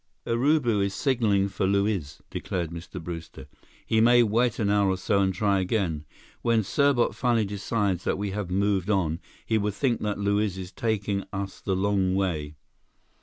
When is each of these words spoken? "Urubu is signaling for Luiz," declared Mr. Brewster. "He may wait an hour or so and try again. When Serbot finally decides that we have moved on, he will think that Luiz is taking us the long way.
"Urubu 0.25 0.83
is 0.83 0.95
signaling 0.95 1.47
for 1.47 1.67
Luiz," 1.67 2.23
declared 2.31 2.71
Mr. 2.71 2.99
Brewster. 2.99 3.47
"He 3.85 4.01
may 4.01 4.23
wait 4.23 4.57
an 4.57 4.71
hour 4.71 4.89
or 4.89 4.97
so 4.97 5.19
and 5.19 5.31
try 5.31 5.59
again. 5.59 6.05
When 6.41 6.63
Serbot 6.63 7.13
finally 7.13 7.45
decides 7.45 8.03
that 8.05 8.17
we 8.17 8.31
have 8.31 8.49
moved 8.49 8.89
on, 8.89 9.19
he 9.45 9.59
will 9.59 9.69
think 9.69 10.01
that 10.01 10.17
Luiz 10.17 10.57
is 10.57 10.71
taking 10.71 11.23
us 11.31 11.61
the 11.61 11.75
long 11.75 12.15
way. 12.15 12.55